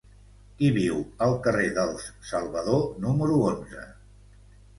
Qui 0.61 0.69
viu 0.77 0.95
al 1.25 1.37
carrer 1.47 1.67
dels 1.75 2.07
Salvador 2.31 2.83
número 3.05 3.37
onze? 3.53 3.87